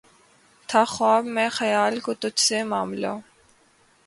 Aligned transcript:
تھا 0.69 0.83
خواب 0.85 1.25
میں 1.25 1.47
خیال 1.49 1.99
کو 1.99 2.13
تجھ 2.13 2.39
سے 2.39 2.63
معاملہ 2.63 3.13